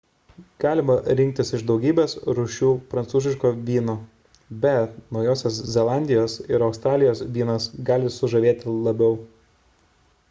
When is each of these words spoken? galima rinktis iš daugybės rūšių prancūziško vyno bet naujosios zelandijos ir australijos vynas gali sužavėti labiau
galima 0.61 0.93
rinktis 1.17 1.51
iš 1.57 1.65
daugybės 1.71 2.15
rūšių 2.39 2.69
prancūziško 2.93 3.51
vyno 3.67 3.95
bet 4.65 4.97
naujosios 5.19 5.61
zelandijos 5.77 6.39
ir 6.57 6.67
australijos 6.71 7.23
vynas 7.39 7.71
gali 7.91 8.13
sužavėti 8.17 8.77
labiau 8.89 9.23